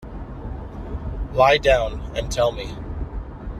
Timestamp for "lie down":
1.33-2.01